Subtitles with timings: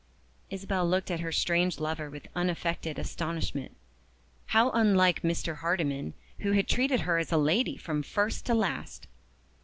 [0.49, 3.75] Isabel looked at her strange lover with unaffected astonishment.
[4.47, 5.57] How unlike Mr.
[5.57, 9.05] Hardyman, who had treated her as a lady from first to last!